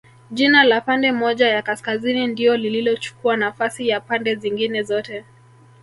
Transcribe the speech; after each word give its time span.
Jina 0.31 0.63
la 0.63 0.81
pande 0.81 1.11
moja 1.11 1.47
ya 1.47 1.61
Kaskazini 1.61 2.27
ndio 2.27 2.57
lililochukua 2.57 3.37
nafasi 3.37 3.87
ya 3.87 3.99
pande 4.01 4.35
zingine 4.35 4.83
zote 4.83 5.25